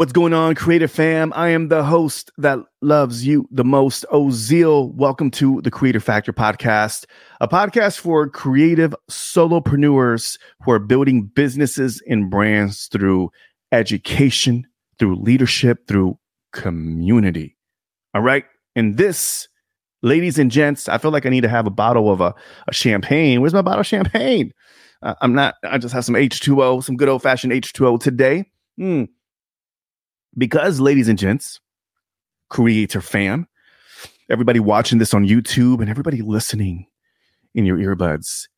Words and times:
What's 0.00 0.12
going 0.12 0.32
on, 0.32 0.54
Creative 0.54 0.90
Fam? 0.90 1.30
I 1.36 1.50
am 1.50 1.68
the 1.68 1.84
host 1.84 2.30
that 2.38 2.58
loves 2.80 3.26
you 3.26 3.46
the 3.50 3.66
most, 3.66 4.06
Ozeal. 4.10 4.94
Welcome 4.94 5.30
to 5.32 5.60
the 5.60 5.70
Creator 5.70 6.00
Factor 6.00 6.32
podcast, 6.32 7.04
a 7.42 7.46
podcast 7.46 8.00
for 8.00 8.26
creative 8.26 8.94
solopreneurs 9.10 10.38
who 10.64 10.70
are 10.70 10.78
building 10.78 11.24
businesses 11.26 12.02
and 12.08 12.30
brands 12.30 12.86
through 12.86 13.30
education, 13.72 14.66
through 14.98 15.16
leadership, 15.16 15.86
through 15.86 16.18
community. 16.54 17.58
All 18.14 18.22
right. 18.22 18.46
And 18.74 18.96
this, 18.96 19.48
ladies 20.00 20.38
and 20.38 20.50
gents, 20.50 20.88
I 20.88 20.96
feel 20.96 21.10
like 21.10 21.26
I 21.26 21.28
need 21.28 21.42
to 21.42 21.48
have 21.50 21.66
a 21.66 21.70
bottle 21.70 22.10
of 22.10 22.22
a, 22.22 22.34
a 22.68 22.72
champagne. 22.72 23.42
Where's 23.42 23.52
my 23.52 23.60
bottle 23.60 23.80
of 23.80 23.86
champagne? 23.86 24.54
Uh, 25.02 25.16
I'm 25.20 25.34
not, 25.34 25.56
I 25.62 25.76
just 25.76 25.92
have 25.92 26.06
some 26.06 26.14
H2O, 26.14 26.82
some 26.82 26.96
good 26.96 27.10
old 27.10 27.22
fashioned 27.22 27.52
H2O 27.52 28.00
today. 28.00 28.46
Hmm 28.78 29.04
because, 30.36 30.80
ladies 30.80 31.08
and 31.08 31.18
gents, 31.18 31.60
creator 32.48 33.00
fam, 33.00 33.46
everybody 34.28 34.60
watching 34.60 34.98
this 34.98 35.14
on 35.14 35.26
YouTube 35.26 35.80
and 35.80 35.90
everybody 35.90 36.22
listening 36.22 36.86
in 37.54 37.66
your 37.66 37.78
earbuds, 37.78 38.48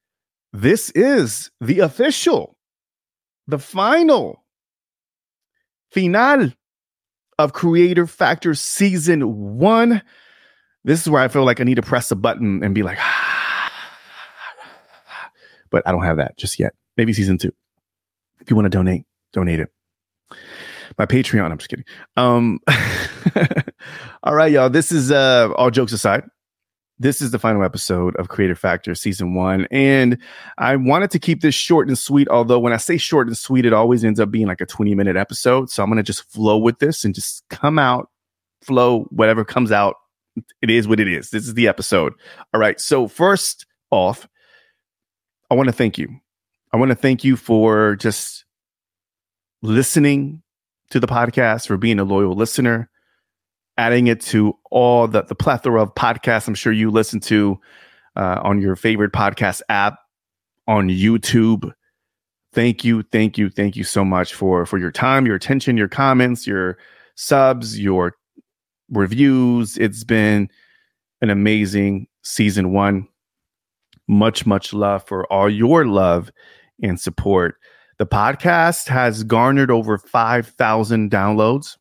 this 0.53 0.91
is 0.91 1.51
the 1.61 1.81
official, 1.81 2.57
the 3.47 3.59
final, 3.59 4.45
final 5.91 6.53
of 7.39 7.53
Creator 7.53 8.07
Factor 8.07 8.55
Season 8.55 9.59
1. 9.59 10.03
This 10.85 11.01
is 11.01 11.09
where 11.09 11.23
I 11.23 11.29
feel 11.29 11.45
like 11.45 11.61
I 11.61 11.65
need 11.65 11.77
to 11.77 11.83
press 11.83 12.11
a 12.11 12.17
button 12.17 12.63
and 12.63 12.75
be 12.75 12.83
like, 12.83 12.99
but 15.71 15.83
I 15.87 15.93
don't 15.93 16.05
have 16.05 16.19
that 16.19 16.37
just 16.37 16.59
yet. 16.59 16.75
Maybe 16.97 17.15
season 17.15 17.39
two. 17.39 17.53
If 18.41 18.51
you 18.51 18.57
want 18.57 18.67
to 18.67 18.71
donate, 18.71 19.05
donate 19.33 19.61
it 19.61 19.71
my 20.99 21.07
Patreon. 21.07 21.51
I'm 21.51 21.59
just 21.59 21.71
kidding. 21.71 21.85
Um, 22.17 22.61
all 24.23 24.35
right, 24.35 24.53
y'all. 24.53 24.71
This 24.71 24.93
is 24.93 25.11
uh, 25.11 25.53
all 25.57 25.71
jokes 25.71 25.93
aside. 25.93 26.25
This 26.99 27.21
is 27.21 27.33
the 27.33 27.39
final 27.39 27.65
episode 27.65 28.15
of 28.17 28.29
Creator 28.29 28.55
Factor 28.55 28.95
season 28.95 29.35
one. 29.35 29.67
And 29.71 30.19
I 30.59 30.77
wanted 30.77 31.11
to 31.13 31.19
keep 31.19 31.41
this 31.41 31.55
short 31.55 31.89
and 31.89 31.99
sweet, 31.99 32.29
although 32.29 32.61
when 32.61 32.73
I 32.73 32.77
say 32.77 32.97
short 32.97 33.27
and 33.27 33.37
sweet, 33.37 33.67
it 33.67 33.73
always 33.73 34.05
ends 34.05 34.21
up 34.21 34.31
being 34.31 34.47
like 34.47 34.61
a 34.61 34.67
20 34.67 34.95
minute 34.95 35.17
episode. 35.17 35.69
So 35.69 35.83
I'm 35.83 35.89
going 35.89 35.97
to 35.97 36.03
just 36.03 36.31
flow 36.31 36.59
with 36.59 36.79
this 36.79 37.05
and 37.05 37.15
just 37.15 37.43
come 37.49 37.79
out, 37.79 38.09
flow, 38.61 39.05
whatever 39.11 39.45
comes 39.45 39.73
out. 39.73 39.97
It 40.61 40.71
is 40.71 40.87
what 40.87 41.01
it 41.01 41.09
is. 41.09 41.31
This 41.31 41.47
is 41.47 41.55
the 41.55 41.69
episode. 41.69 42.15
All 42.55 42.61
right. 42.61 42.81
So, 42.81 43.07
first 43.09 43.67
off, 43.91 44.29
I 45.51 45.55
want 45.55 45.69
to 45.69 45.73
thank 45.73 45.99
you. 45.99 46.09
I 46.73 46.79
want 46.79 46.91
to 46.91 46.95
thank 46.95 47.23
you 47.23 47.37
for 47.37 47.97
just 47.97 48.45
listening 49.61 50.42
to 50.93 51.01
the 51.01 51.07
podcast, 51.07 51.67
for 51.67 51.79
being 51.79 51.99
a 51.99 52.05
loyal 52.05 52.35
listener, 52.35 52.91
adding 53.79 54.09
it 54.09 54.21
to 54.21 54.53
all 54.71 55.09
the, 55.09 55.23
the 55.23 55.35
plethora 55.35 55.83
of 55.83 55.95
podcasts 55.95 56.47
I'm 56.47 56.55
sure 56.55 56.73
you 56.73 56.91
listen 56.91 57.19
to 57.21 57.59
uh, 58.15 58.41
on 58.43 58.61
your 58.61 58.77
favorite 58.77 59.13
podcast 59.13 59.63
app, 59.71 59.97
on 60.69 60.89
YouTube. 60.89 61.73
Thank 62.53 62.85
you, 62.85 63.03
thank 63.05 63.39
you, 63.39 63.49
thank 63.49 63.75
you 63.75 63.85
so 63.85 64.05
much 64.05 64.35
for 64.35 64.67
for 64.67 64.77
your 64.77 64.93
time, 64.93 65.25
your 65.25 65.35
attention, 65.35 65.79
your 65.79 65.89
comments, 65.89 66.47
your 66.47 66.77
subs, 67.15 67.81
your 67.81 68.15
reviews. 68.91 69.79
It's 69.79 70.05
been 70.05 70.51
an 71.23 71.31
amazing 71.31 72.07
season 72.23 72.75
one. 72.75 73.09
Much, 74.09 74.45
much 74.45 74.75
love 74.75 75.07
for 75.07 75.27
all 75.33 75.49
your 75.49 75.87
love 75.87 76.31
and 76.83 77.01
support. 77.01 77.55
The 78.03 78.07
podcast 78.07 78.89
has 78.89 79.23
garnered 79.23 79.71
over 79.71 79.97
5,000 79.97 81.09
downloads, 81.09 81.77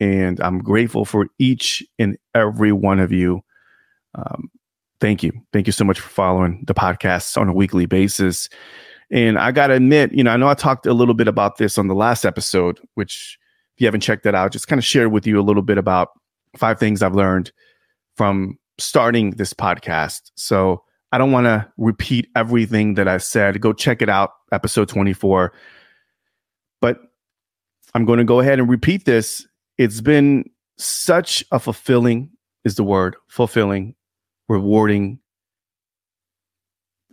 and 0.00 0.40
I'm 0.40 0.60
grateful 0.60 1.04
for 1.04 1.26
each 1.38 1.84
and 1.98 2.16
every 2.34 2.72
one 2.72 2.98
of 2.98 3.12
you. 3.12 3.42
Um, 4.14 4.50
thank 5.02 5.22
you. 5.22 5.32
Thank 5.52 5.66
you 5.66 5.74
so 5.74 5.84
much 5.84 6.00
for 6.00 6.08
following 6.08 6.64
the 6.66 6.72
podcast 6.72 7.38
on 7.38 7.50
a 7.50 7.52
weekly 7.52 7.84
basis. 7.84 8.48
And 9.10 9.38
I 9.38 9.52
got 9.52 9.66
to 9.66 9.74
admit, 9.74 10.14
you 10.14 10.24
know, 10.24 10.30
I 10.30 10.38
know 10.38 10.48
I 10.48 10.54
talked 10.54 10.86
a 10.86 10.94
little 10.94 11.12
bit 11.12 11.28
about 11.28 11.58
this 11.58 11.76
on 11.76 11.88
the 11.88 11.94
last 11.94 12.24
episode, 12.24 12.80
which 12.94 13.38
if 13.74 13.82
you 13.82 13.86
haven't 13.86 14.00
checked 14.00 14.24
that 14.24 14.34
out, 14.34 14.52
just 14.52 14.68
kind 14.68 14.78
of 14.78 14.84
share 14.86 15.10
with 15.10 15.26
you 15.26 15.38
a 15.38 15.44
little 15.44 15.60
bit 15.60 15.76
about 15.76 16.08
five 16.56 16.78
things 16.78 17.02
I've 17.02 17.14
learned 17.14 17.52
from 18.16 18.58
starting 18.78 19.32
this 19.32 19.52
podcast. 19.52 20.30
So 20.36 20.84
I 21.12 21.18
don't 21.18 21.32
want 21.32 21.46
to 21.46 21.70
repeat 21.76 22.28
everything 22.34 22.94
that 22.94 23.08
I 23.08 23.18
said. 23.18 23.60
Go 23.60 23.72
check 23.72 24.02
it 24.02 24.08
out, 24.08 24.30
episode 24.52 24.88
24. 24.88 25.52
But 26.80 26.98
I'm 27.94 28.04
going 28.04 28.18
to 28.18 28.24
go 28.24 28.40
ahead 28.40 28.58
and 28.58 28.68
repeat 28.68 29.04
this. 29.04 29.46
It's 29.78 30.00
been 30.00 30.50
such 30.78 31.44
a 31.52 31.58
fulfilling, 31.58 32.30
is 32.64 32.76
the 32.76 32.84
word, 32.84 33.16
fulfilling, 33.28 33.94
rewarding 34.48 35.20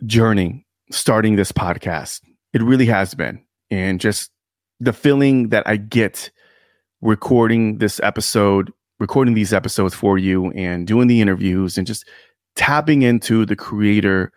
journey 0.06 0.66
starting 0.90 1.36
this 1.36 1.52
podcast. 1.52 2.20
It 2.52 2.62
really 2.62 2.86
has 2.86 3.14
been. 3.14 3.42
And 3.70 4.00
just 4.00 4.30
the 4.80 4.92
feeling 4.92 5.48
that 5.48 5.66
I 5.66 5.76
get 5.76 6.30
recording 7.00 7.78
this 7.78 8.00
episode, 8.02 8.72
recording 8.98 9.34
these 9.34 9.52
episodes 9.52 9.94
for 9.94 10.18
you 10.18 10.50
and 10.52 10.86
doing 10.86 11.06
the 11.06 11.20
interviews 11.20 11.78
and 11.78 11.86
just 11.86 12.06
tapping 12.56 13.02
into 13.02 13.44
the 13.44 13.56
creator 13.56 14.32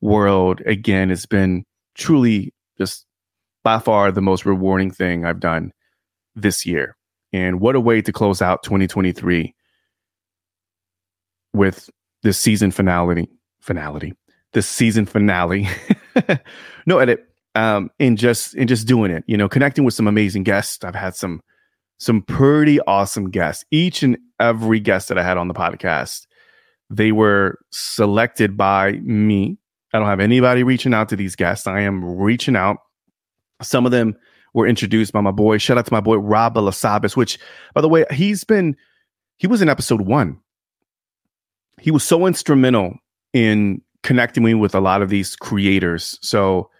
world 0.00 0.60
again 0.66 1.10
has 1.10 1.26
been 1.26 1.64
truly 1.94 2.54
just 2.78 3.06
by 3.62 3.78
far 3.78 4.10
the 4.10 4.22
most 4.22 4.46
rewarding 4.46 4.90
thing 4.90 5.24
I've 5.24 5.40
done 5.40 5.72
this 6.34 6.64
year. 6.64 6.96
And 7.32 7.60
what 7.60 7.76
a 7.76 7.80
way 7.80 8.02
to 8.02 8.12
close 8.12 8.42
out 8.42 8.62
2023 8.62 9.54
with 11.52 11.90
this 12.22 12.38
season 12.38 12.70
finality, 12.70 13.28
finality, 13.60 14.14
this 14.52 14.66
season 14.66 15.06
finale. 15.06 15.68
no 16.86 16.98
edit. 16.98 17.26
Um, 17.54 17.90
and 17.98 18.16
just 18.16 18.54
and 18.54 18.68
just 18.68 18.86
doing 18.86 19.10
it, 19.10 19.24
you 19.26 19.36
know, 19.36 19.48
connecting 19.48 19.84
with 19.84 19.94
some 19.94 20.06
amazing 20.06 20.44
guests. 20.44 20.84
I've 20.84 20.94
had 20.94 21.16
some 21.16 21.40
some 21.98 22.22
pretty 22.22 22.80
awesome 22.82 23.30
guests. 23.30 23.64
Each 23.70 24.02
and 24.02 24.16
every 24.38 24.80
guest 24.80 25.08
that 25.08 25.18
I 25.18 25.22
had 25.22 25.36
on 25.36 25.48
the 25.48 25.54
podcast 25.54 26.26
they 26.90 27.12
were 27.12 27.58
selected 27.70 28.56
by 28.56 28.92
me. 29.02 29.56
I 29.94 29.98
don't 29.98 30.08
have 30.08 30.20
anybody 30.20 30.62
reaching 30.62 30.92
out 30.92 31.08
to 31.10 31.16
these 31.16 31.36
guests. 31.36 31.66
I 31.66 31.80
am 31.80 32.04
reaching 32.04 32.56
out. 32.56 32.78
Some 33.62 33.86
of 33.86 33.92
them 33.92 34.16
were 34.54 34.66
introduced 34.66 35.12
by 35.12 35.20
my 35.20 35.30
boy. 35.30 35.58
Shout 35.58 35.78
out 35.78 35.86
to 35.86 35.92
my 35.92 36.00
boy 36.00 36.16
Rob 36.16 36.54
Balasabas, 36.54 37.16
which, 37.16 37.38
by 37.74 37.80
the 37.80 37.88
way, 37.88 38.04
he's 38.10 38.44
been 38.44 38.76
he 39.38 39.46
was 39.46 39.62
in 39.62 39.68
episode 39.68 40.02
one. 40.02 40.38
He 41.80 41.90
was 41.90 42.04
so 42.04 42.26
instrumental 42.26 42.94
in 43.32 43.80
connecting 44.02 44.44
me 44.44 44.54
with 44.54 44.74
a 44.74 44.80
lot 44.80 45.02
of 45.02 45.08
these 45.08 45.36
creators. 45.36 46.18
So, 46.20 46.70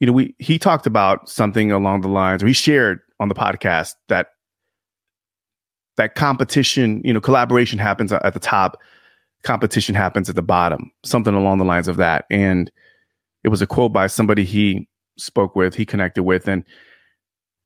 you 0.00 0.06
know, 0.06 0.12
we 0.12 0.34
he 0.38 0.58
talked 0.58 0.86
about 0.86 1.28
something 1.28 1.70
along 1.70 2.00
the 2.00 2.08
lines, 2.08 2.42
or 2.42 2.46
he 2.46 2.52
shared 2.52 3.00
on 3.20 3.28
the 3.28 3.34
podcast 3.34 3.94
that 4.08 4.28
that 5.96 6.14
competition, 6.14 7.00
you 7.04 7.12
know, 7.12 7.20
collaboration 7.20 7.78
happens 7.78 8.12
at 8.12 8.32
the 8.32 8.40
top, 8.40 8.78
competition 9.42 9.94
happens 9.94 10.28
at 10.28 10.36
the 10.36 10.42
bottom, 10.42 10.90
something 11.04 11.34
along 11.34 11.58
the 11.58 11.64
lines 11.64 11.88
of 11.88 11.96
that. 11.96 12.24
And 12.30 12.70
it 13.44 13.48
was 13.48 13.62
a 13.62 13.66
quote 13.66 13.92
by 13.92 14.06
somebody 14.06 14.44
he 14.44 14.88
spoke 15.18 15.54
with, 15.54 15.74
he 15.74 15.84
connected 15.84 16.22
with, 16.22 16.48
and 16.48 16.64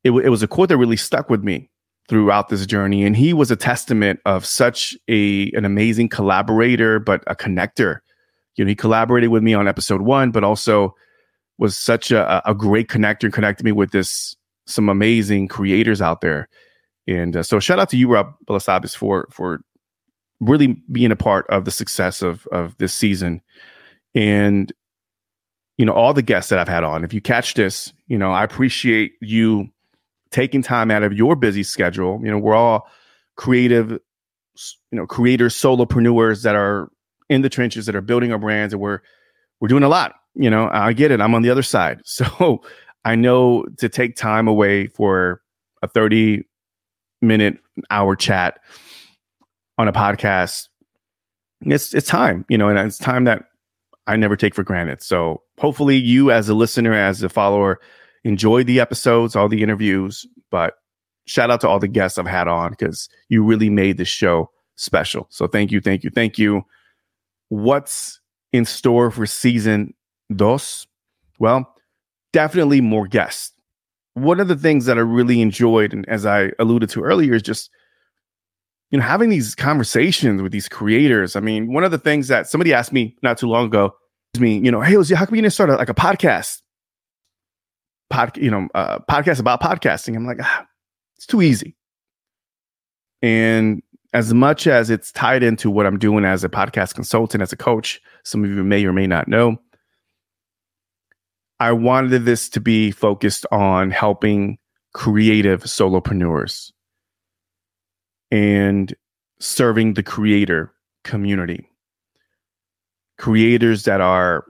it, 0.03 0.11
it 0.11 0.29
was 0.29 0.43
a 0.43 0.47
quote 0.47 0.69
that 0.69 0.77
really 0.77 0.97
stuck 0.97 1.29
with 1.29 1.43
me 1.43 1.69
throughout 2.09 2.49
this 2.49 2.65
journey. 2.65 3.03
And 3.03 3.15
he 3.15 3.33
was 3.33 3.51
a 3.51 3.55
testament 3.55 4.19
of 4.25 4.45
such 4.45 4.95
a 5.07 5.51
an 5.51 5.65
amazing 5.65 6.09
collaborator, 6.09 6.99
but 6.99 7.23
a 7.27 7.35
connector. 7.35 7.99
You 8.55 8.65
know, 8.65 8.69
he 8.69 8.75
collaborated 8.75 9.29
with 9.29 9.43
me 9.43 9.53
on 9.53 9.67
episode 9.67 10.01
one, 10.01 10.31
but 10.31 10.43
also 10.43 10.95
was 11.57 11.77
such 11.77 12.11
a, 12.11 12.49
a 12.49 12.55
great 12.55 12.87
connector 12.87 13.25
and 13.25 13.33
connected 13.33 13.63
me 13.63 13.71
with 13.71 13.91
this 13.91 14.35
some 14.65 14.89
amazing 14.89 15.47
creators 15.47 16.01
out 16.01 16.21
there 16.21 16.49
and 17.07 17.37
uh, 17.37 17.43
so 17.43 17.59
shout 17.59 17.79
out 17.79 17.89
to 17.89 17.97
you, 17.97 18.09
Rob 18.09 18.33
Balasabas, 18.45 18.95
for 18.95 19.27
for 19.31 19.61
really 20.39 20.81
being 20.91 21.11
a 21.11 21.15
part 21.15 21.47
of 21.49 21.65
the 21.65 21.71
success 21.71 22.21
of 22.21 22.47
of 22.51 22.77
this 22.77 22.93
season. 22.93 23.41
And 24.13 24.71
you 25.77 25.85
know, 25.85 25.93
all 25.93 26.13
the 26.13 26.23
guests 26.23 26.49
that 26.49 26.59
I've 26.59 26.67
had 26.67 26.83
on. 26.83 27.03
If 27.03 27.13
you 27.13 27.21
catch 27.21 27.53
this, 27.53 27.93
you 28.07 28.17
know, 28.17 28.31
I 28.31 28.43
appreciate 28.43 29.13
you 29.21 29.67
taking 30.31 30.61
time 30.61 30.89
out 30.89 31.03
of 31.03 31.13
your 31.13 31.35
busy 31.35 31.63
schedule. 31.63 32.19
You 32.23 32.31
know, 32.31 32.39
we're 32.39 32.55
all 32.55 32.87
creative, 33.35 33.91
you 33.91 33.99
know, 34.91 35.05
creators, 35.05 35.55
solopreneurs 35.55 36.43
that 36.43 36.55
are 36.55 36.89
in 37.29 37.41
the 37.43 37.49
trenches 37.49 37.85
that 37.85 37.95
are 37.95 38.01
building 38.01 38.31
our 38.31 38.39
brands 38.39 38.73
and 38.73 38.81
we're 38.81 38.99
we're 39.59 39.67
doing 39.67 39.83
a 39.83 39.89
lot. 39.89 40.15
You 40.33 40.49
know, 40.49 40.69
I 40.71 40.93
get 40.93 41.11
it. 41.11 41.21
I'm 41.21 41.35
on 41.35 41.41
the 41.41 41.49
other 41.49 41.63
side. 41.63 42.01
So 42.05 42.61
I 43.05 43.15
know 43.15 43.63
to 43.77 43.87
take 43.87 44.15
time 44.15 44.47
away 44.47 44.87
for 44.87 45.41
a 45.81 45.87
30 45.87 46.43
minute 47.21 47.57
hour 47.89 48.15
chat 48.15 48.59
on 49.77 49.87
a 49.87 49.93
podcast 49.93 50.67
it's 51.61 51.93
it's 51.93 52.07
time 52.07 52.45
you 52.49 52.57
know 52.57 52.69
and 52.69 52.77
it's 52.79 52.97
time 52.97 53.23
that 53.23 53.45
i 54.05 54.15
never 54.15 54.35
take 54.35 54.53
for 54.53 54.63
granted 54.63 55.01
so 55.01 55.41
hopefully 55.57 55.95
you 55.95 56.31
as 56.31 56.49
a 56.49 56.53
listener 56.53 56.93
as 56.93 57.23
a 57.23 57.29
follower 57.29 57.79
enjoy 58.23 58.63
the 58.63 58.79
episodes 58.79 59.35
all 59.35 59.49
the 59.49 59.63
interviews 59.63 60.25
but 60.51 60.75
shout 61.27 61.51
out 61.51 61.61
to 61.61 61.67
all 61.67 61.79
the 61.79 61.87
guests 61.87 62.17
I've 62.17 62.25
had 62.25 62.47
on 62.47 62.71
because 62.71 63.07
you 63.29 63.43
really 63.43 63.69
made 63.69 63.97
this 63.97 64.07
show 64.07 64.49
special. 64.75 65.27
So 65.29 65.47
thank 65.47 65.71
you, 65.71 65.79
thank 65.79 66.03
you, 66.03 66.09
thank 66.09 66.37
you. 66.39 66.63
What's 67.49 68.19
in 68.51 68.65
store 68.65 69.11
for 69.11 69.25
season 69.25 69.93
dos? 70.35 70.87
Well, 71.37 71.73
definitely 72.33 72.81
more 72.81 73.07
guests. 73.07 73.53
One 74.17 74.39
of 74.39 74.47
the 74.47 74.55
things 74.55 74.85
that 74.85 74.97
I 74.97 75.01
really 75.01 75.41
enjoyed, 75.41 75.93
and 75.93 76.07
as 76.09 76.25
I 76.25 76.51
alluded 76.57 76.89
to 76.89 77.03
earlier, 77.03 77.35
is 77.35 77.43
just 77.43 77.69
you 78.89 78.97
know 78.97 79.03
having 79.03 79.29
these 79.29 79.53
conversations 79.53 80.41
with 80.41 80.51
these 80.51 80.67
creators. 80.67 81.35
I 81.35 81.39
mean, 81.39 81.71
one 81.71 81.83
of 81.83 81.91
the 81.91 81.99
things 81.99 82.27
that 82.29 82.47
somebody 82.47 82.73
asked 82.73 82.91
me 82.91 83.15
not 83.21 83.37
too 83.37 83.47
long 83.47 83.67
ago 83.67 83.93
is 84.33 84.41
me, 84.41 84.57
you 84.57 84.71
know, 84.71 84.81
hey, 84.81 84.95
how 84.95 85.25
come 85.25 85.35
you 85.35 85.41
didn't 85.41 85.53
start 85.53 85.69
a, 85.69 85.75
like 85.75 85.89
a 85.89 85.93
podcast? 85.93 86.61
Pod, 88.09 88.35
you 88.37 88.49
know, 88.49 88.67
uh, 88.73 88.99
podcast 89.09 89.39
about 89.39 89.61
podcasting. 89.61 90.15
I'm 90.15 90.25
like, 90.25 90.37
ah, 90.41 90.65
it's 91.15 91.27
too 91.27 91.41
easy. 91.43 91.75
And 93.21 93.83
as 94.13 94.33
much 94.33 94.65
as 94.65 94.89
it's 94.89 95.11
tied 95.11 95.43
into 95.43 95.69
what 95.69 95.85
I'm 95.85 95.99
doing 95.99 96.25
as 96.25 96.43
a 96.43 96.49
podcast 96.49 96.95
consultant, 96.95 97.43
as 97.43 97.53
a 97.53 97.57
coach, 97.57 98.01
some 98.23 98.43
of 98.43 98.49
you 98.49 98.63
may 98.63 98.83
or 98.85 98.93
may 98.93 99.05
not 99.05 99.27
know, 99.27 99.57
I 101.59 101.71
wanted 101.71 102.25
this 102.25 102.49
to 102.49 102.59
be 102.59 102.91
focused 102.91 103.45
on 103.51 103.91
helping 103.91 104.57
creative 104.93 105.63
solopreneurs 105.63 106.71
and 108.31 108.93
serving 109.39 109.93
the 109.93 110.03
creator 110.03 110.73
community. 111.03 111.69
Creators 113.17 113.83
that 113.85 114.01
are 114.01 114.45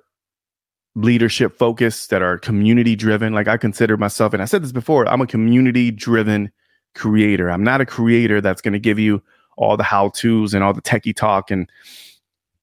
leadership 0.95 1.57
focused, 1.57 2.09
that 2.09 2.21
are 2.21 2.38
community 2.38 2.95
driven. 2.95 3.33
Like 3.33 3.48
I 3.48 3.56
consider 3.57 3.95
myself, 3.98 4.33
and 4.33 4.42
I 4.42 4.45
said 4.45 4.63
this 4.63 4.71
before, 4.71 5.07
I'm 5.07 5.21
a 5.21 5.27
community 5.27 5.92
driven 5.92 6.51
creator. 6.95 7.50
I'm 7.50 7.63
not 7.63 7.81
a 7.81 7.86
creator 7.86 8.42
that's 8.42 8.62
going 8.62 8.74
to 8.74 8.80
give 8.80 9.00
you 9.00 9.21
all 9.57 9.77
the 9.77 9.83
how 9.83 10.10
tos 10.10 10.53
and 10.53 10.63
all 10.63 10.74
the 10.74 10.81
techie 10.81 11.15
talk 11.15 11.51
and 11.51 11.69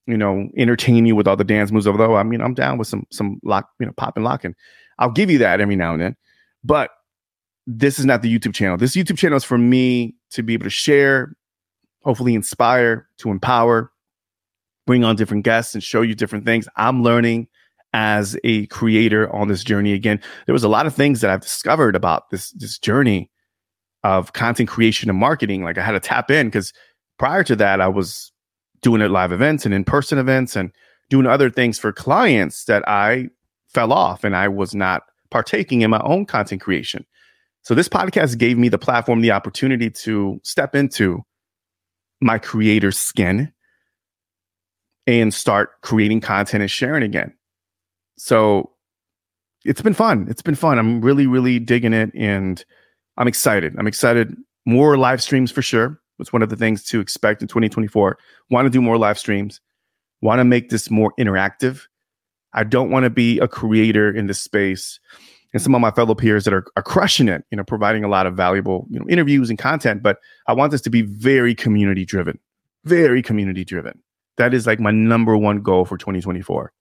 you 0.07 0.17
know 0.17 0.49
entertain 0.57 1.07
you 1.07 1.17
with 1.17 1.27
all 1.27 1.37
the 1.37 1.45
dance 1.45 1.71
moves. 1.71 1.87
Although 1.87 2.15
oh, 2.15 2.17
I 2.17 2.23
mean 2.23 2.41
I'm 2.41 2.55
down 2.55 2.79
with 2.79 2.89
some 2.89 3.07
some 3.11 3.41
lock 3.43 3.69
you 3.81 3.87
know 3.87 3.93
pop 3.97 4.17
and 4.17 4.25
locking. 4.25 4.55
I'll 4.99 5.11
give 5.11 5.31
you 5.31 5.39
that 5.39 5.61
every 5.61 5.77
now 5.77 5.93
and 5.93 6.03
then, 6.03 6.17
but 6.63 6.91
this 7.67 7.99
is 7.99 8.05
not 8.05 8.23
the 8.23 8.39
YouTube 8.39 8.55
channel. 8.55 8.77
This 8.77 8.95
YouTube 8.95 9.19
channel 9.19 9.37
is 9.37 9.45
for 9.45 9.59
me 9.59 10.15
to 10.31 10.43
be 10.43 10.55
able 10.55 10.65
to 10.65 10.71
share, 10.71 11.35
hopefully 12.03 12.35
inspire, 12.35 13.09
to 13.19 13.31
empower, 13.31 13.91
bring 14.87 15.03
on 15.05 15.17
different 15.17 15.45
guests 15.45 15.75
and 15.75 15.83
show 15.83 16.03
you 16.03 16.15
different 16.15 16.45
things. 16.45 16.69
I'm 16.77 17.03
learning 17.03 17.49
as 17.93 18.37
a 18.45 18.67
creator 18.67 19.33
on 19.35 19.49
this 19.49 19.65
journey 19.65 19.93
again. 19.93 20.21
There 20.47 20.53
was 20.53 20.65
a 20.65 20.69
lot 20.69 20.87
of 20.87 20.95
things 20.95 21.21
that 21.21 21.31
I've 21.31 21.41
discovered 21.41 21.97
about 21.97 22.31
this 22.31 22.51
this 22.53 22.79
journey 22.79 23.31
of 24.03 24.33
content 24.35 24.69
creation 24.69 25.09
and 25.09 25.19
marketing. 25.19 25.65
Like 25.65 25.79
I 25.79 25.83
had 25.83 25.93
to 25.93 26.01
tap 26.01 26.31
in 26.31 26.49
because 26.49 26.73
prior 27.19 27.43
to 27.45 27.57
that, 27.57 27.81
I 27.81 27.89
was 27.89 28.33
doing 28.85 29.01
it 29.01 29.11
live 29.11 29.33
events 29.33 29.65
and 29.65 29.75
in 29.75 29.83
person 29.83 30.19
events 30.19 30.55
and 30.55 30.71
doing 31.09 31.27
other 31.27 31.51
things 31.51 31.79
for 31.79 31.91
clients 31.91 32.67
that 32.67 32.87
I 32.87 33.31
fell 33.69 33.93
off 33.93 34.23
and 34.23 34.37
I 34.37 34.47
was 34.47 34.75
not 34.75 35.03
partaking 35.31 35.81
in 35.81 35.91
my 35.91 36.01
own 36.05 36.27
content 36.27 36.61
creation. 36.61 37.05
So 37.63 37.75
this 37.75 37.89
podcast 37.89 38.37
gave 38.39 38.59
me 38.59 38.69
the 38.69 38.79
platform, 38.79 39.23
the 39.23 39.33
opportunity 39.33 39.91
to 39.91 40.39
step 40.45 40.75
into 40.75 41.25
my 42.21 42.39
creator's 42.39 42.99
skin 42.99 43.53
and 45.07 45.33
start 45.33 45.81
creating 45.81 46.21
content 46.21 46.61
and 46.61 46.71
sharing 46.71 47.03
again. 47.03 47.33
So 48.19 48.71
it's 49.65 49.81
been 49.81 49.95
fun. 49.95 50.27
It's 50.29 50.43
been 50.43 50.55
fun. 50.55 50.79
I'm 50.79 51.01
really, 51.01 51.27
really 51.27 51.59
digging 51.59 51.95
it. 51.95 52.11
And 52.15 52.63
I'm 53.17 53.29
excited. 53.29 53.75
I'm 53.79 53.87
excited. 53.87 54.37
More 54.67 54.99
live 54.99 55.23
streams 55.23 55.51
for 55.51 55.63
sure. 55.63 56.01
It's 56.19 56.33
one 56.33 56.43
of 56.43 56.49
the 56.49 56.57
things 56.57 56.85
to 56.85 57.01
expect 57.01 57.43
in 57.43 57.49
2024. 57.49 58.19
Want 58.51 58.67
to 58.67 58.71
do 58.71 58.81
more 58.81 58.99
live 58.99 59.19
streams. 59.19 59.61
Want 60.21 60.39
to 60.39 60.45
make 60.45 60.71
this 60.71 60.91
more 60.91 61.13
interactive. 61.19 61.83
I 62.53 62.65
don't 62.65 62.91
want 62.91 63.05
to 63.05 63.11
be 63.11 63.39
a 63.41 63.49
creator 63.49 64.15
in 64.15 64.27
this 64.27 64.41
space 64.41 65.01
and 65.55 65.63
some 65.63 65.75
of 65.75 65.81
my 65.81 65.93
fellow 65.93 66.15
peers 66.17 66.45
that 66.45 66.53
are, 66.53 66.67
are 66.77 66.83
crushing 66.83 67.29
it, 67.29 67.45
you 67.51 67.57
know, 67.57 67.65
providing 67.65 68.03
a 68.03 68.09
lot 68.09 68.27
of 68.27 68.35
valuable, 68.35 68.87
you 68.91 68.99
know, 68.99 69.07
interviews 69.09 69.49
and 69.49 69.59
content. 69.59 70.03
But 70.03 70.19
I 70.49 70.53
want 70.53 70.73
this 70.73 70.83
to 70.83 70.91
be 70.91 71.03
very 71.03 71.55
community 71.55 72.05
driven, 72.05 72.39
very 72.85 73.23
community 73.23 73.65
driven. 73.65 74.03
That 74.37 74.53
is 74.53 74.67
like 74.67 74.81
my 74.81 74.91
number 74.91 75.37
one 75.37 75.63
goal 75.63 75.85
for 75.85 75.97
2024. 75.97 76.73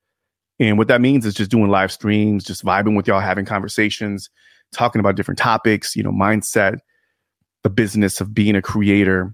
And 0.59 0.77
what 0.79 0.87
that 0.87 1.01
means 1.01 1.25
is 1.25 1.35
just 1.35 1.51
doing 1.51 1.69
live 1.69 1.91
streams, 1.91 2.43
just 2.43 2.65
vibing 2.65 2.97
with 2.97 3.07
y'all, 3.07 3.19
having 3.19 3.45
conversations, 3.45 4.29
talking 4.71 4.99
about 4.99 5.15
different 5.15 5.37
topics, 5.37 5.95
you 5.95 6.01
know, 6.01 6.11
mindset, 6.11 6.79
the 7.63 7.69
business 7.69 8.21
of 8.21 8.33
being 8.33 8.55
a 8.55 8.61
creator, 8.61 9.33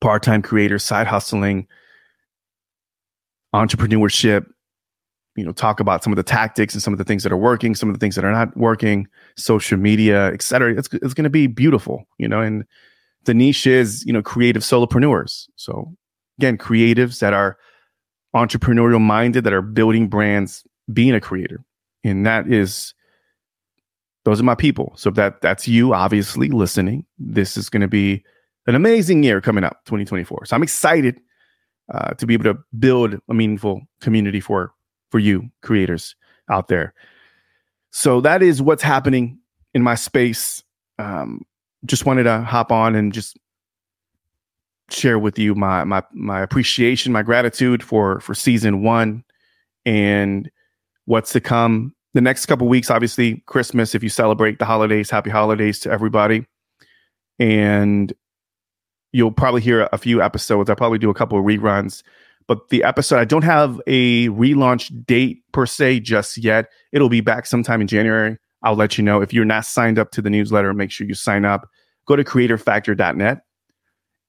part 0.00 0.22
time 0.22 0.42
creator, 0.42 0.78
side 0.78 1.06
hustling, 1.06 1.66
entrepreneurship, 3.54 4.46
you 5.36 5.44
know, 5.44 5.52
talk 5.52 5.80
about 5.80 6.02
some 6.02 6.12
of 6.12 6.16
the 6.16 6.22
tactics 6.22 6.74
and 6.74 6.82
some 6.82 6.92
of 6.92 6.98
the 6.98 7.04
things 7.04 7.22
that 7.22 7.32
are 7.32 7.36
working, 7.36 7.74
some 7.74 7.88
of 7.88 7.94
the 7.94 7.98
things 7.98 8.14
that 8.16 8.24
are 8.24 8.32
not 8.32 8.56
working, 8.56 9.06
social 9.36 9.78
media, 9.78 10.32
et 10.32 10.42
cetera. 10.42 10.76
It's, 10.76 10.88
it's 10.92 11.14
going 11.14 11.24
to 11.24 11.30
be 11.30 11.46
beautiful, 11.46 12.06
you 12.18 12.28
know, 12.28 12.40
and 12.40 12.64
the 13.24 13.34
niche 13.34 13.66
is, 13.66 14.04
you 14.04 14.12
know, 14.12 14.22
creative 14.22 14.62
solopreneurs. 14.62 15.46
So 15.56 15.94
again, 16.38 16.58
creatives 16.58 17.20
that 17.20 17.32
are 17.34 17.56
entrepreneurial 18.34 19.00
minded, 19.00 19.44
that 19.44 19.52
are 19.52 19.62
building 19.62 20.08
brands, 20.08 20.64
being 20.92 21.14
a 21.14 21.20
creator. 21.20 21.64
And 22.04 22.26
that 22.26 22.52
is 22.52 22.94
those 24.28 24.40
are 24.40 24.44
my 24.44 24.54
people. 24.54 24.92
So 24.94 25.08
that 25.12 25.40
that's 25.40 25.66
you, 25.66 25.94
obviously 25.94 26.50
listening. 26.50 27.06
This 27.18 27.56
is 27.56 27.70
going 27.70 27.80
to 27.80 27.88
be 27.88 28.22
an 28.66 28.74
amazing 28.74 29.22
year 29.22 29.40
coming 29.40 29.64
up, 29.64 29.80
2024. 29.86 30.44
So 30.44 30.54
I'm 30.54 30.62
excited 30.62 31.18
uh, 31.94 32.10
to 32.10 32.26
be 32.26 32.34
able 32.34 32.44
to 32.44 32.58
build 32.78 33.18
a 33.30 33.32
meaningful 33.32 33.80
community 34.02 34.40
for 34.40 34.74
for 35.10 35.18
you 35.18 35.48
creators 35.62 36.14
out 36.50 36.68
there. 36.68 36.92
So 37.90 38.20
that 38.20 38.42
is 38.42 38.60
what's 38.60 38.82
happening 38.82 39.38
in 39.72 39.82
my 39.82 39.94
space. 39.94 40.62
Um, 40.98 41.46
just 41.86 42.04
wanted 42.04 42.24
to 42.24 42.42
hop 42.42 42.70
on 42.70 42.94
and 42.94 43.14
just 43.14 43.38
share 44.90 45.18
with 45.18 45.38
you 45.38 45.54
my 45.54 45.84
my 45.84 46.02
my 46.12 46.42
appreciation, 46.42 47.12
my 47.12 47.22
gratitude 47.22 47.82
for 47.82 48.20
for 48.20 48.34
season 48.34 48.82
one 48.82 49.24
and 49.86 50.50
what's 51.06 51.32
to 51.32 51.40
come 51.40 51.94
the 52.14 52.20
next 52.20 52.46
couple 52.46 52.68
weeks, 52.68 52.90
obviously 52.90 53.42
Christmas. 53.46 53.94
If 53.94 54.02
you 54.02 54.08
celebrate 54.08 54.58
the 54.58 54.64
holidays, 54.64 55.10
happy 55.10 55.30
holidays 55.30 55.78
to 55.80 55.90
everybody. 55.90 56.46
And 57.38 58.12
you'll 59.12 59.32
probably 59.32 59.60
hear 59.60 59.88
a 59.92 59.98
few 59.98 60.22
episodes. 60.22 60.68
I'll 60.70 60.76
probably 60.76 60.98
do 60.98 61.10
a 61.10 61.14
couple 61.14 61.38
of 61.38 61.44
reruns. 61.44 62.02
But 62.46 62.70
the 62.70 62.82
episode, 62.82 63.18
I 63.18 63.24
don't 63.24 63.44
have 63.44 63.80
a 63.86 64.28
relaunch 64.28 65.06
date 65.06 65.42
per 65.52 65.66
se 65.66 66.00
just 66.00 66.38
yet. 66.38 66.66
It'll 66.92 67.10
be 67.10 67.20
back 67.20 67.46
sometime 67.46 67.82
in 67.82 67.86
January. 67.86 68.38
I'll 68.62 68.74
let 68.74 68.96
you 68.96 69.04
know. 69.04 69.20
If 69.20 69.32
you're 69.32 69.44
not 69.44 69.66
signed 69.66 69.98
up 69.98 70.10
to 70.12 70.22
the 70.22 70.30
newsletter, 70.30 70.72
make 70.72 70.90
sure 70.90 71.06
you 71.06 71.14
sign 71.14 71.44
up. 71.44 71.68
Go 72.06 72.16
to 72.16 72.24
creatorfactor.net 72.24 73.40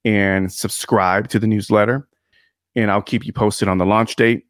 and 0.04 0.52
subscribe 0.52 1.30
to 1.30 1.40
the 1.40 1.48
newsletter. 1.48 2.08
And 2.76 2.92
I'll 2.92 3.02
keep 3.02 3.26
you 3.26 3.34
posted 3.34 3.68
on 3.68 3.78
the 3.78 3.86
launch 3.86 4.16
date 4.18 4.44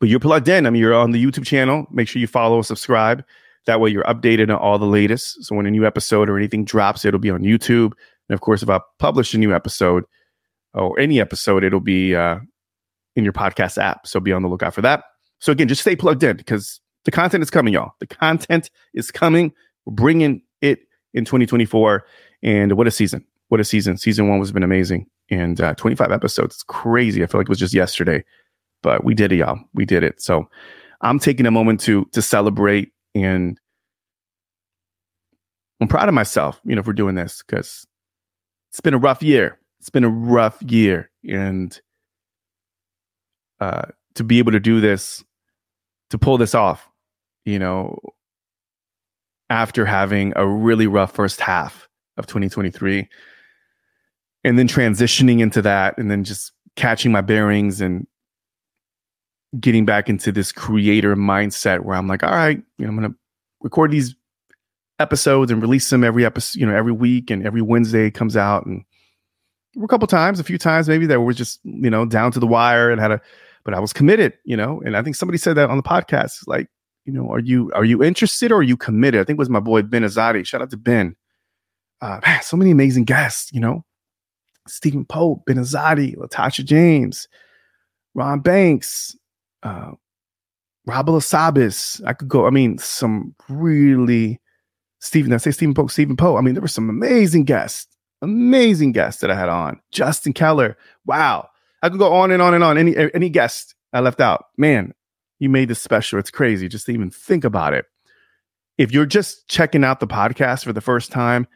but 0.00 0.08
you're 0.08 0.20
plugged 0.20 0.48
in. 0.48 0.66
I 0.66 0.70
mean, 0.70 0.80
you're 0.80 0.94
on 0.94 1.12
the 1.12 1.24
YouTube 1.24 1.46
channel. 1.46 1.86
Make 1.90 2.08
sure 2.08 2.20
you 2.20 2.26
follow, 2.26 2.56
or 2.56 2.64
subscribe. 2.64 3.24
That 3.66 3.80
way, 3.80 3.90
you're 3.90 4.04
updated 4.04 4.50
on 4.50 4.56
all 4.56 4.78
the 4.78 4.86
latest. 4.86 5.44
So 5.44 5.54
when 5.54 5.66
a 5.66 5.70
new 5.70 5.86
episode 5.86 6.28
or 6.28 6.36
anything 6.36 6.64
drops, 6.64 7.04
it'll 7.04 7.20
be 7.20 7.30
on 7.30 7.40
YouTube. 7.40 7.92
And 8.28 8.34
of 8.34 8.40
course, 8.40 8.62
if 8.62 8.68
I 8.68 8.80
publish 8.98 9.34
a 9.34 9.38
new 9.38 9.54
episode 9.54 10.04
or 10.74 10.98
any 10.98 11.20
episode, 11.20 11.64
it'll 11.64 11.80
be 11.80 12.14
uh, 12.14 12.38
in 13.16 13.24
your 13.24 13.32
podcast 13.32 13.78
app. 13.78 14.06
So 14.06 14.20
be 14.20 14.32
on 14.32 14.42
the 14.42 14.48
lookout 14.48 14.74
for 14.74 14.82
that. 14.82 15.04
So 15.40 15.52
again, 15.52 15.68
just 15.68 15.82
stay 15.82 15.96
plugged 15.96 16.22
in 16.22 16.36
because 16.36 16.80
the 17.04 17.10
content 17.10 17.42
is 17.42 17.50
coming, 17.50 17.74
y'all. 17.74 17.92
The 18.00 18.06
content 18.06 18.70
is 18.92 19.10
coming. 19.10 19.52
We're 19.84 19.94
bringing 19.94 20.42
it 20.60 20.80
in 21.12 21.24
2024. 21.24 22.04
And 22.42 22.72
what 22.74 22.86
a 22.86 22.90
season! 22.90 23.24
What 23.48 23.60
a 23.60 23.64
season! 23.64 23.96
Season 23.96 24.28
one 24.28 24.38
has 24.40 24.52
been 24.52 24.62
amazing, 24.62 25.06
and 25.30 25.60
uh, 25.60 25.74
25 25.74 26.12
episodes. 26.12 26.56
It's 26.56 26.62
crazy. 26.62 27.22
I 27.22 27.26
feel 27.26 27.40
like 27.40 27.46
it 27.46 27.50
was 27.50 27.58
just 27.58 27.72
yesterday 27.72 28.22
but 28.84 29.02
we 29.02 29.14
did 29.14 29.32
it, 29.32 29.36
y'all. 29.36 29.58
We 29.72 29.86
did 29.86 30.04
it. 30.04 30.20
So 30.20 30.46
I'm 31.00 31.18
taking 31.18 31.46
a 31.46 31.50
moment 31.50 31.80
to 31.80 32.04
to 32.12 32.22
celebrate 32.22 32.92
and 33.14 33.58
I'm 35.80 35.88
proud 35.88 36.06
of 36.06 36.14
myself, 36.14 36.60
you 36.64 36.76
know, 36.76 36.82
for 36.82 36.92
doing 36.92 37.16
this 37.16 37.42
because 37.42 37.86
it's 38.70 38.80
been 38.80 38.94
a 38.94 38.98
rough 38.98 39.22
year. 39.22 39.58
It's 39.80 39.90
been 39.90 40.04
a 40.04 40.08
rough 40.08 40.62
year. 40.62 41.10
And 41.28 41.76
uh 43.58 43.86
to 44.16 44.22
be 44.22 44.38
able 44.38 44.52
to 44.52 44.60
do 44.60 44.80
this, 44.80 45.24
to 46.10 46.18
pull 46.18 46.38
this 46.38 46.54
off, 46.54 46.86
you 47.46 47.58
know, 47.58 47.98
after 49.48 49.86
having 49.86 50.34
a 50.36 50.46
really 50.46 50.86
rough 50.86 51.12
first 51.12 51.40
half 51.40 51.88
of 52.18 52.26
2023 52.26 53.08
and 54.44 54.58
then 54.58 54.68
transitioning 54.68 55.40
into 55.40 55.62
that 55.62 55.96
and 55.96 56.10
then 56.10 56.22
just 56.22 56.52
catching 56.76 57.10
my 57.10 57.22
bearings 57.22 57.80
and 57.80 58.06
getting 59.60 59.84
back 59.84 60.08
into 60.08 60.32
this 60.32 60.52
creator 60.52 61.16
mindset 61.16 61.80
where 61.80 61.96
I'm 61.96 62.08
like, 62.08 62.22
all 62.22 62.30
right, 62.30 62.62
you 62.78 62.86
know, 62.86 62.92
I'm 62.92 63.12
to 63.12 63.18
record 63.60 63.90
these 63.90 64.14
episodes 64.98 65.50
and 65.50 65.60
release 65.60 65.88
them 65.90 66.04
every 66.04 66.24
episode, 66.24 66.60
you 66.60 66.66
know, 66.66 66.74
every 66.74 66.92
week 66.92 67.30
and 67.30 67.46
every 67.46 67.62
Wednesday 67.62 68.10
comes 68.10 68.36
out. 68.36 68.66
And 68.66 68.84
a 69.82 69.88
couple 69.88 70.06
times, 70.06 70.40
a 70.40 70.44
few 70.44 70.58
times 70.58 70.88
maybe 70.88 71.06
that 71.06 71.20
was 71.20 71.36
just, 71.36 71.60
you 71.64 71.90
know, 71.90 72.04
down 72.04 72.32
to 72.32 72.40
the 72.40 72.46
wire 72.46 72.90
and 72.90 73.00
had 73.00 73.12
a, 73.12 73.20
but 73.64 73.74
I 73.74 73.80
was 73.80 73.92
committed, 73.92 74.34
you 74.44 74.56
know, 74.56 74.82
and 74.84 74.96
I 74.96 75.02
think 75.02 75.16
somebody 75.16 75.38
said 75.38 75.56
that 75.56 75.70
on 75.70 75.76
the 75.76 75.82
podcast, 75.82 76.46
like, 76.46 76.68
you 77.06 77.12
know, 77.12 77.30
are 77.30 77.40
you, 77.40 77.70
are 77.74 77.84
you 77.84 78.02
interested 78.02 78.52
or 78.52 78.56
are 78.56 78.62
you 78.62 78.76
committed? 78.76 79.20
I 79.20 79.24
think 79.24 79.36
it 79.36 79.38
was 79.38 79.50
my 79.50 79.60
boy 79.60 79.82
Ben 79.82 80.02
Azadi. 80.02 80.46
Shout 80.46 80.62
out 80.62 80.70
to 80.70 80.76
Ben. 80.76 81.16
Uh, 82.00 82.20
man, 82.26 82.42
so 82.42 82.56
many 82.56 82.70
amazing 82.70 83.04
guests, 83.04 83.52
you 83.52 83.60
know, 83.60 83.84
Stephen 84.66 85.04
Pope, 85.04 85.44
Ben 85.46 85.56
Azadi, 85.56 86.16
Latasha 86.16 86.64
James, 86.64 87.28
Ron 88.14 88.40
Banks, 88.40 89.16
uh, 89.64 89.92
Rob 90.86 91.22
Sabis. 91.22 92.00
I 92.06 92.12
could 92.12 92.28
go. 92.28 92.46
I 92.46 92.50
mean, 92.50 92.78
some 92.78 93.34
really 93.48 94.40
Stephen. 95.00 95.32
I 95.32 95.38
say 95.38 95.50
Stephen 95.50 95.74
Pope, 95.74 95.90
Stephen 95.90 96.16
Pope. 96.16 96.38
I 96.38 96.42
mean, 96.42 96.54
there 96.54 96.62
were 96.62 96.68
some 96.68 96.88
amazing 96.90 97.44
guests, 97.44 97.94
amazing 98.22 98.92
guests 98.92 99.20
that 99.20 99.30
I 99.30 99.34
had 99.34 99.48
on. 99.48 99.80
Justin 99.90 100.32
Keller. 100.32 100.76
Wow, 101.06 101.48
I 101.82 101.88
could 101.88 101.98
go 101.98 102.12
on 102.12 102.30
and 102.30 102.42
on 102.42 102.54
and 102.54 102.62
on. 102.62 102.78
Any 102.78 102.94
any 103.14 103.28
guest 103.28 103.74
I 103.92 104.00
left 104.00 104.20
out, 104.20 104.46
man, 104.56 104.92
you 105.38 105.48
made 105.48 105.68
this 105.68 105.82
special. 105.82 106.18
It's 106.18 106.30
crazy 106.30 106.68
just 106.68 106.86
to 106.86 106.92
even 106.92 107.10
think 107.10 107.44
about 107.44 107.74
it. 107.74 107.86
If 108.76 108.92
you're 108.92 109.06
just 109.06 109.48
checking 109.48 109.84
out 109.84 110.00
the 110.00 110.06
podcast 110.06 110.64
for 110.64 110.72
the 110.72 110.80
first 110.80 111.12
time, 111.12 111.46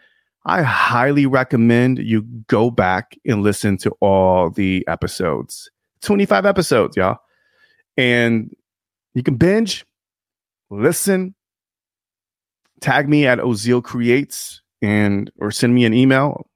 I 0.47 0.63
highly 0.63 1.27
recommend 1.27 1.99
you 1.99 2.23
go 2.47 2.71
back 2.71 3.17
and 3.27 3.43
listen 3.43 3.77
to 3.79 3.91
all 4.01 4.51
the 4.51 4.87
episodes. 4.87 5.71
25 6.03 6.47
episodes, 6.47 6.97
y'all. 6.97 7.19
And 7.99 8.55
you 9.15 9.23
can 9.25 9.35
binge, 9.35 9.85
listen, 10.71 11.35
tag 12.81 13.09
me 13.09 13.27
at 13.27 13.41
Ozeal 13.41 13.83
Creates 13.83 14.63
and 14.81 15.31
or 15.41 15.51
send 15.51 15.75
me 15.75 15.85
an 15.85 15.93
email 15.93 16.47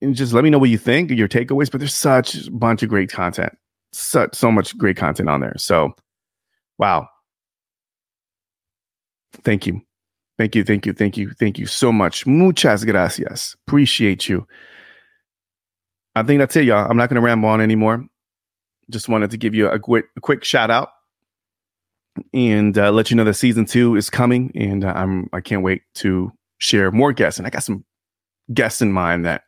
and 0.00 0.14
just 0.14 0.32
let 0.32 0.44
me 0.44 0.50
know 0.50 0.58
what 0.58 0.70
you 0.70 0.78
think, 0.78 1.10
your 1.10 1.28
takeaways. 1.28 1.70
But 1.70 1.80
there's 1.80 1.94
such 1.94 2.46
a 2.46 2.50
bunch 2.50 2.84
of 2.84 2.88
great 2.88 3.10
content, 3.10 3.52
such 3.92 4.36
so 4.36 4.52
much 4.52 4.78
great 4.78 4.96
content 4.96 5.28
on 5.28 5.40
there. 5.40 5.54
So, 5.56 5.94
wow, 6.78 7.08
thank 9.42 9.66
you, 9.66 9.80
thank 10.38 10.54
you, 10.54 10.62
thank 10.62 10.86
you, 10.86 10.92
thank 10.92 11.16
you, 11.16 11.30
thank 11.30 11.58
you 11.58 11.66
so 11.66 11.90
much. 11.90 12.24
Muchas 12.24 12.84
gracias. 12.84 13.56
Appreciate 13.66 14.28
you. 14.28 14.46
I 16.14 16.22
think 16.22 16.38
that's 16.38 16.54
it, 16.54 16.66
y'all. 16.66 16.88
I'm 16.88 16.96
not 16.96 17.08
going 17.08 17.20
to 17.20 17.26
ramble 17.26 17.48
on 17.48 17.60
anymore. 17.60 18.06
Just 18.90 19.08
wanted 19.08 19.30
to 19.30 19.36
give 19.36 19.54
you 19.54 19.68
a 19.68 19.78
quick, 19.78 20.06
a 20.16 20.20
quick 20.20 20.44
shout 20.44 20.70
out 20.70 20.90
and 22.32 22.76
uh, 22.78 22.90
let 22.90 23.10
you 23.10 23.16
know 23.16 23.24
that 23.24 23.34
season 23.34 23.64
two 23.64 23.96
is 23.96 24.10
coming, 24.10 24.52
and 24.54 24.84
uh, 24.84 24.92
I'm 24.94 25.28
I 25.32 25.40
can't 25.40 25.62
wait 25.62 25.82
to 25.96 26.32
share 26.58 26.90
more 26.90 27.12
guests. 27.12 27.38
And 27.38 27.46
I 27.46 27.50
got 27.50 27.64
some 27.64 27.84
guests 28.52 28.82
in 28.82 28.92
mind 28.92 29.24
that 29.24 29.42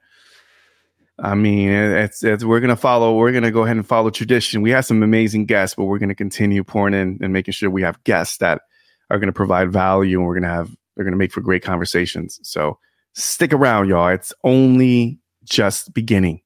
I 1.19 1.35
mean, 1.35 1.71
it's, 1.71 2.23
it's 2.23 2.45
we're 2.45 2.61
gonna 2.61 2.77
follow. 2.77 3.15
We're 3.15 3.33
gonna 3.33 3.51
go 3.51 3.65
ahead 3.65 3.77
and 3.77 3.87
follow 3.87 4.11
tradition. 4.11 4.63
We 4.63 4.71
have 4.71 4.85
some 4.85 5.03
amazing 5.03 5.47
guests, 5.47 5.75
but 5.75 5.85
we're 5.85 5.99
gonna 5.99 6.15
continue 6.15 6.65
pouring 6.65 6.95
in 6.95 7.19
and 7.23 7.33
making 7.33 7.53
sure 7.53 7.71
we 7.71 7.83
have 7.83 8.03
guests 8.05 8.39
that 8.39 8.63
are 9.11 9.19
gonna 9.19 9.33
provide 9.33 9.73
value, 9.73 10.19
and 10.19 10.27
we're 10.27 10.35
gonna 10.35 10.53
have 10.53 10.75
they're 10.95 11.05
gonna 11.05 11.17
make 11.17 11.33
for 11.33 11.41
great 11.41 11.63
conversations. 11.63 12.41
So 12.43 12.79
stick 13.15 13.53
around, 13.53 13.89
y'all. 13.89 14.09
It's 14.09 14.35
only 14.45 15.21
just 15.45 15.95
beginning, 15.95 16.43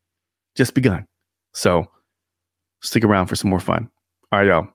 just 0.55 0.75
begun. 0.75 1.07
So 1.53 1.91
stick 2.81 3.05
around 3.05 3.27
for 3.27 3.37
some 3.37 3.51
more 3.51 3.61
fun. 3.61 3.91
All 4.33 4.39
right, 4.39 4.49
y'all. 4.49 4.69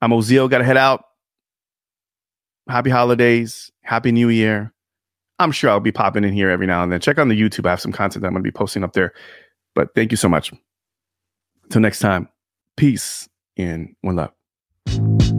I'm 0.00 0.10
Ozeal. 0.10 0.50
Got 0.50 0.58
to 0.58 0.64
head 0.64 0.76
out. 0.76 1.04
Happy 2.68 2.90
holidays. 2.90 3.70
Happy 3.82 4.12
New 4.12 4.28
Year. 4.28 4.72
I'm 5.38 5.52
sure 5.52 5.70
I'll 5.70 5.80
be 5.80 5.92
popping 5.92 6.24
in 6.24 6.32
here 6.32 6.50
every 6.50 6.66
now 6.66 6.82
and 6.82 6.92
then. 6.92 7.00
Check 7.00 7.18
on 7.18 7.28
the 7.28 7.40
YouTube. 7.40 7.66
I 7.66 7.70
have 7.70 7.80
some 7.80 7.92
content 7.92 8.22
that 8.22 8.28
I'm 8.28 8.34
going 8.34 8.44
to 8.44 8.48
be 8.48 8.52
posting 8.52 8.84
up 8.84 8.92
there. 8.92 9.12
But 9.74 9.94
thank 9.94 10.10
you 10.10 10.16
so 10.16 10.28
much. 10.28 10.52
Until 11.64 11.80
next 11.80 11.98
time, 11.98 12.28
peace 12.76 13.28
and 13.56 13.94
one 14.02 14.16
love. 14.16 15.33